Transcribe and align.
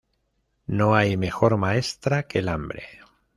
No 0.65 0.95
hay 0.95 1.15
mejor 1.15 1.57
maestra 1.57 2.23
que 2.23 2.39
el 2.39 2.49
hambre 2.49 2.87